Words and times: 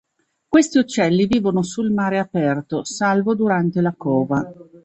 Questi 0.47 0.79
uccelli 0.79 1.27
vivono 1.27 1.61
sul 1.61 1.91
mare 1.91 2.17
aperto 2.17 2.83
salvo 2.83 3.35
durante 3.35 3.81
la 3.81 3.93
cova. 3.95 4.51